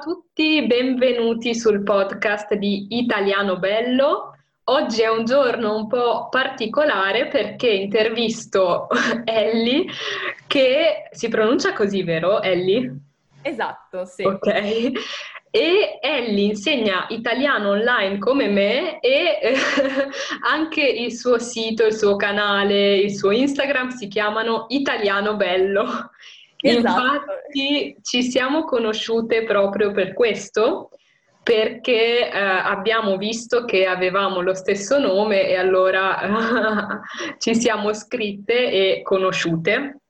[0.00, 4.34] Tutti, benvenuti sul podcast di Italiano Bello.
[4.64, 8.86] Oggi è un giorno un po' particolare perché intervisto
[9.24, 9.84] Ellie,
[10.46, 12.96] che si pronuncia così, vero Ellie?
[13.42, 14.22] Esatto, sì.
[14.22, 14.92] Ok.
[15.50, 19.54] E Ellie insegna italiano online come me e eh,
[20.48, 26.10] anche il suo sito, il suo canale, il suo Instagram si chiamano Italiano Bello.
[26.60, 27.32] Esatto.
[27.32, 30.90] Infatti ci siamo conosciute proprio per questo,
[31.42, 37.00] perché eh, abbiamo visto che avevamo lo stesso nome e allora
[37.38, 40.00] ci siamo scritte e conosciute.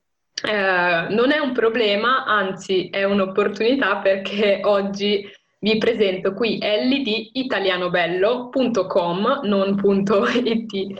[0.43, 7.31] Eh, non è un problema, anzi è un'opportunità perché oggi vi presento qui Ellie di
[7.35, 10.73] italianobello.com, non.it.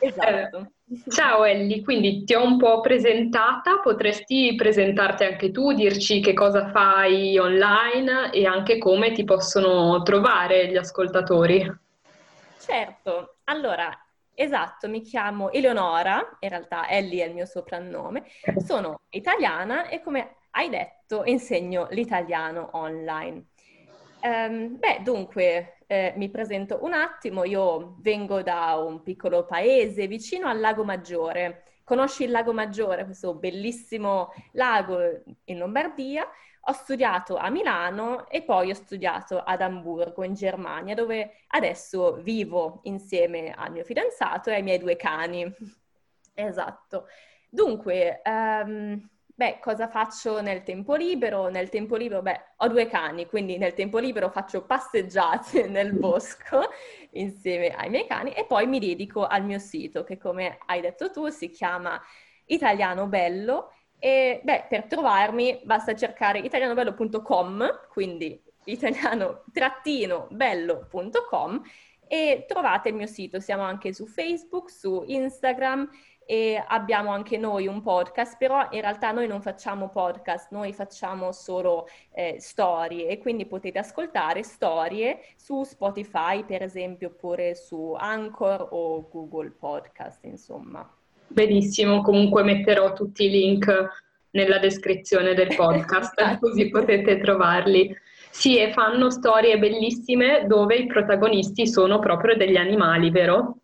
[0.00, 0.58] Esatto.
[0.58, 0.77] Eh,
[1.10, 6.70] Ciao Ellie, quindi ti ho un po' presentata, potresti presentarti anche tu, dirci che cosa
[6.70, 11.70] fai online e anche come ti possono trovare gli ascoltatori?
[12.58, 13.90] Certo, allora,
[14.34, 18.24] esatto, mi chiamo Eleonora, in realtà Ellie è il mio soprannome,
[18.64, 23.44] sono italiana e come hai detto insegno l'italiano online.
[24.20, 30.48] Um, beh, dunque, eh, mi presento un attimo, io vengo da un piccolo paese vicino
[30.48, 31.62] al Lago Maggiore.
[31.84, 36.28] Conosci il Lago Maggiore, questo bellissimo lago in Lombardia?
[36.62, 42.80] Ho studiato a Milano e poi ho studiato ad Amburgo in Germania, dove adesso vivo
[42.82, 45.50] insieme al mio fidanzato e ai miei due cani.
[46.34, 47.06] esatto.
[47.48, 49.08] Dunque, um,
[49.38, 51.46] Beh, cosa faccio nel tempo libero?
[51.46, 56.68] Nel tempo libero, beh, ho due cani, quindi nel tempo libero faccio passeggiate nel bosco
[57.14, 61.12] insieme ai miei cani e poi mi dedico al mio sito che come hai detto
[61.12, 62.02] tu si chiama
[62.46, 63.70] Italiano Bello
[64.00, 71.62] e beh, per trovarmi basta cercare italianobello.com, quindi italiano-bello.com
[72.08, 73.38] e trovate il mio sito.
[73.38, 75.88] Siamo anche su Facebook, su Instagram
[76.30, 81.32] e abbiamo anche noi un podcast, però in realtà noi non facciamo podcast, noi facciamo
[81.32, 88.68] solo eh, storie e quindi potete ascoltare storie su Spotify per esempio oppure su Anchor
[88.72, 90.86] o Google Podcast insomma.
[91.28, 93.88] Benissimo, comunque metterò tutti i link
[94.32, 97.96] nella descrizione del podcast così potete trovarli.
[98.28, 103.62] Sì, e fanno storie bellissime dove i protagonisti sono proprio degli animali, vero?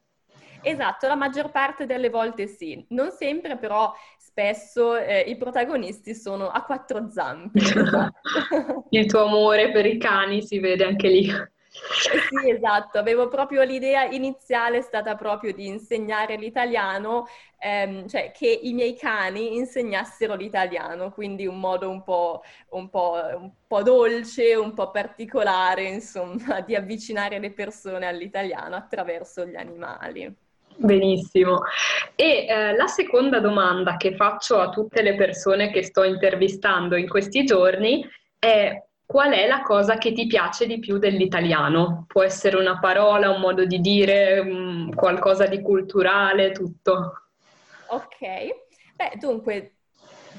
[0.65, 2.85] Esatto, la maggior parte delle volte sì.
[2.91, 7.61] Non sempre, però spesso eh, i protagonisti sono a quattro zampe.
[8.91, 11.29] Il tuo amore per i cani si vede anche lì.
[12.29, 17.27] Sì, esatto, avevo proprio l'idea iniziale è stata proprio di insegnare l'italiano,
[17.59, 23.15] ehm, cioè che i miei cani insegnassero l'italiano, quindi un modo un po', un, po',
[23.37, 30.44] un po', dolce, un po' particolare, insomma, di avvicinare le persone all'italiano attraverso gli animali.
[30.77, 31.63] Benissimo.
[32.15, 37.09] E eh, la seconda domanda che faccio a tutte le persone che sto intervistando in
[37.09, 38.05] questi giorni
[38.39, 42.05] è qual è la cosa che ti piace di più dell'italiano?
[42.09, 47.29] Può essere una parola, un modo di dire, um, qualcosa di culturale, tutto.
[47.89, 48.19] Ok,
[48.97, 49.77] beh dunque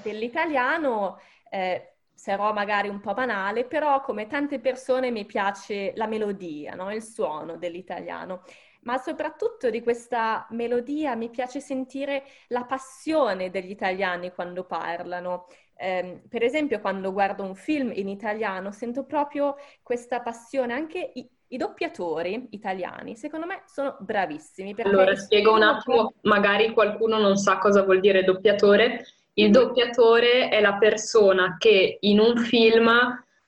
[0.02, 1.20] dell'italiano
[1.50, 6.92] eh, sarò magari un po' banale, però come tante persone mi piace la melodia, no?
[6.92, 8.42] il suono dell'italiano
[8.86, 15.48] ma soprattutto di questa melodia mi piace sentire la passione degli italiani quando parlano.
[15.78, 21.28] Eh, per esempio, quando guardo un film in italiano, sento proprio questa passione, anche i,
[21.50, 24.76] i doppiatori italiani, secondo me, sono bravissimi.
[24.84, 29.04] Allora, spiego un attimo, magari qualcuno non sa cosa vuol dire doppiatore.
[29.34, 32.90] Il doppiatore è la persona che in un film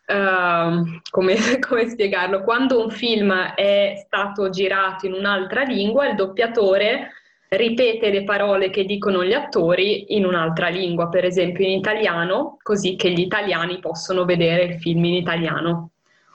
[0.09, 2.41] Uh, come, come, spiegarlo?
[2.41, 7.11] Quando un film è stato girato in un'altra lingua, il doppiatore
[7.49, 12.95] ripete le parole che dicono gli attori in un'altra lingua, per esempio in italiano, così
[12.95, 15.91] che gli italiani possono vedere il film in italiano.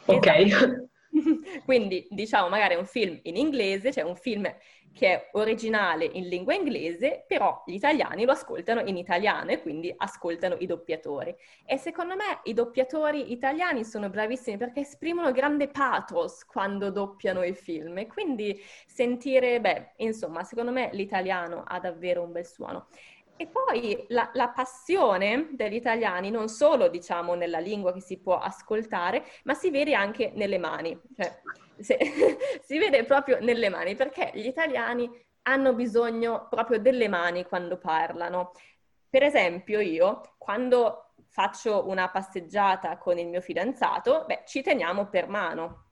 [0.07, 0.27] Ok?
[0.27, 0.87] Esatto.
[1.65, 4.53] Quindi diciamo magari un film in inglese, cioè un film
[4.93, 9.93] che è originale in lingua inglese, però gli italiani lo ascoltano in italiano e quindi
[9.97, 11.35] ascoltano i doppiatori.
[11.65, 17.55] E secondo me i doppiatori italiani sono bravissimi perché esprimono grande pathos quando doppiano i
[17.55, 22.89] film quindi sentire, beh, insomma, secondo me l'italiano ha davvero un bel suono.
[23.37, 28.39] E poi la, la, passione degli italiani non solo, diciamo, nella lingua che si può
[28.39, 30.97] ascoltare, ma si vede anche nelle mani.
[31.17, 31.41] Cioè,
[31.79, 31.99] se,
[32.63, 35.11] si vede proprio nelle mani, perché gli italiani
[35.43, 38.53] hanno bisogno proprio delle mani quando parlano.
[39.09, 45.29] Per esempio, io, quando faccio una passeggiata con il mio fidanzato, beh, ci teniamo per
[45.29, 45.87] mano.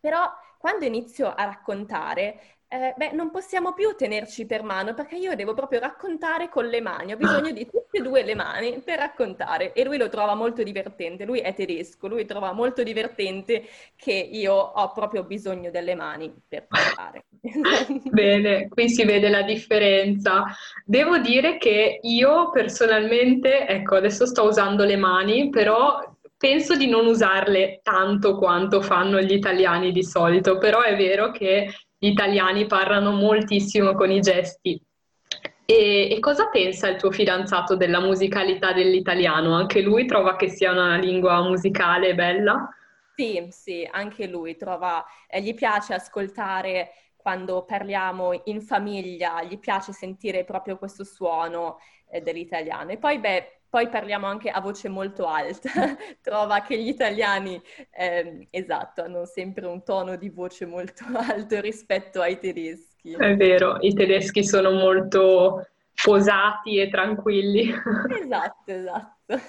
[0.00, 0.28] Però
[0.58, 5.54] quando inizio a raccontare, eh, beh, non possiamo più tenerci per mano perché io devo
[5.54, 9.72] proprio raccontare con le mani, ho bisogno di tutte e due le mani per raccontare
[9.72, 13.64] e lui lo trova molto divertente, lui è tedesco, lui trova molto divertente
[13.96, 17.24] che io ho proprio bisogno delle mani per parlare.
[18.08, 20.44] Bene, qui si vede la differenza.
[20.84, 25.98] Devo dire che io personalmente, ecco, adesso sto usando le mani, però
[26.36, 31.68] penso di non usarle tanto quanto fanno gli italiani di solito, però è vero che
[32.02, 34.82] gli italiani parlano moltissimo con i gesti.
[35.66, 39.54] E, e, cosa pensa il tuo fidanzato della musicalità dell'italiano?
[39.54, 42.70] Anche lui trova che sia una lingua musicale bella?
[43.14, 49.92] Sì, sì, anche lui trova, eh, gli piace ascoltare quando parliamo in famiglia, gli piace
[49.92, 51.78] sentire proprio questo suono
[52.10, 52.92] eh, dell'italiano.
[52.92, 55.70] E poi, beh, poi parliamo anche a voce molto alta,
[56.20, 57.60] trova che gli italiani,
[57.92, 63.12] eh, esatto, hanno sempre un tono di voce molto alto rispetto ai tedeschi.
[63.12, 65.68] È vero, i tedeschi sono molto
[66.02, 67.72] posati e tranquilli.
[68.20, 69.40] Esatto, esatto.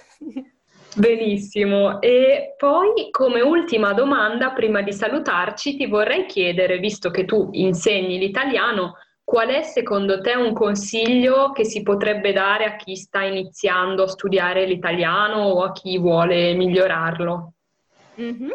[0.95, 7.49] Benissimo, e poi come ultima domanda, prima di salutarci, ti vorrei chiedere, visto che tu
[7.53, 8.95] insegni l'italiano,
[9.31, 14.07] Qual è secondo te un consiglio che si potrebbe dare a chi sta iniziando a
[14.07, 17.53] studiare l'italiano o a chi vuole migliorarlo?
[18.19, 18.49] Mm-hmm.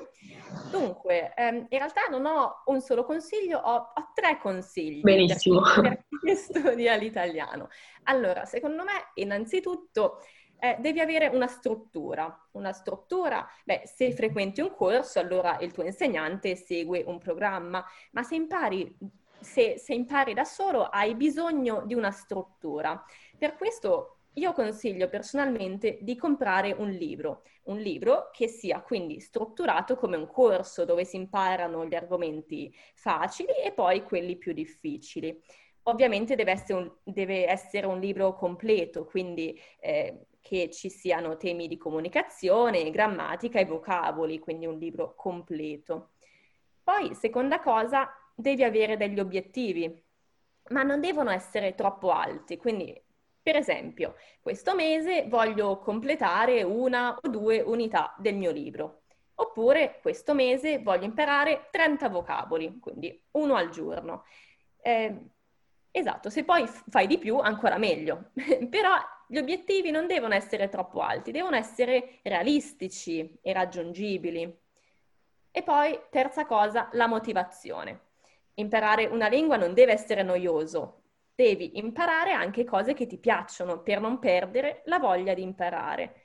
[0.71, 5.63] Dunque, ehm, in realtà non ho un solo consiglio, ho, ho tre consigli Benissimo.
[5.81, 7.71] per chi studia l'italiano.
[8.03, 10.19] Allora, secondo me, innanzitutto,
[10.59, 12.49] eh, devi avere una struttura.
[12.53, 18.23] Una struttura, beh, se frequenti un corso, allora il tuo insegnante segue un programma, ma
[18.23, 18.95] se impari
[19.41, 23.03] se, se impari da solo hai bisogno di una struttura.
[23.39, 29.97] Per questo io consiglio personalmente di comprare un libro, un libro che sia quindi strutturato
[29.97, 35.41] come un corso dove si imparano gli argomenti facili e poi quelli più difficili.
[35.85, 41.67] Ovviamente deve essere un, deve essere un libro completo, quindi eh, che ci siano temi
[41.67, 46.11] di comunicazione, grammatica e vocaboli, quindi un libro completo.
[46.83, 50.05] Poi, seconda cosa, devi avere degli obiettivi,
[50.69, 52.57] ma non devono essere troppo alti.
[52.57, 53.03] Quindi,
[53.43, 59.03] per esempio, questo mese voglio completare una o due unità del mio libro.
[59.39, 64.25] Oppure questo mese voglio imparare 30 vocaboli, quindi uno al giorno.
[64.81, 65.31] Eh,
[65.91, 68.31] esatto, se poi fai di più ancora meglio,
[68.71, 68.95] però
[69.29, 74.61] gli obiettivi non devono essere troppo alti, devono essere realistici e raggiungibili.
[75.51, 78.06] E poi, terza cosa, la motivazione
[78.57, 81.03] imparare una lingua non deve essere noioso,
[81.35, 86.23] devi imparare anche cose che ti piacciono per non perdere la voglia di imparare.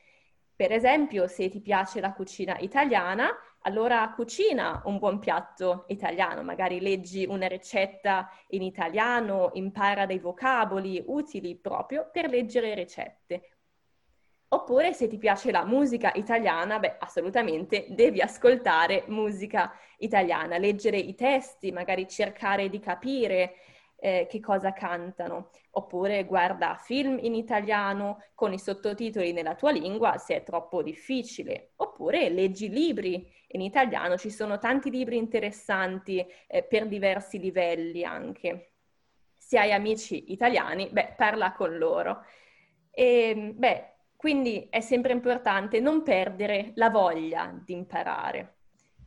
[0.56, 3.30] Per esempio, se ti piace la cucina italiana,
[3.64, 11.04] allora cucina un buon piatto italiano, magari leggi una ricetta in italiano, impara dei vocaboli
[11.08, 13.58] utili proprio per leggere ricette.
[14.54, 21.16] Oppure se ti piace la musica italiana, beh, assolutamente devi ascoltare musica italiana, leggere i
[21.16, 23.54] testi, magari cercare di capire
[23.96, 25.52] eh, che cosa cantano.
[25.72, 31.72] Oppure guarda film in italiano con i sottotitoli nella tua lingua se è troppo difficile.
[31.78, 38.74] Oppure leggi libri in italiano, ci sono tanti libri interessanti eh, per diversi livelli anche.
[39.38, 42.26] Se hai amici italiani, beh, parla con loro.
[42.92, 43.91] E, beh,
[44.22, 48.54] quindi è sempre importante non perdere la voglia di imparare.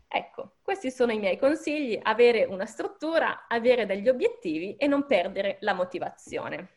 [0.08, 5.58] Ecco, questi sono i miei consigli, avere una struttura, avere degli obiettivi e non perdere
[5.60, 6.68] la motivazione.